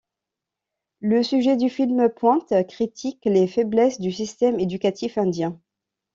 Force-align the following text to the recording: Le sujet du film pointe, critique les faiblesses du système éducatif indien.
Le 1.01 1.21
sujet 1.21 1.57
du 1.57 1.69
film 1.69 2.09
pointe, 2.09 2.55
critique 2.67 3.21
les 3.25 3.45
faiblesses 3.45 4.01
du 4.01 4.11
système 4.11 4.59
éducatif 4.59 5.19
indien. 5.19 5.61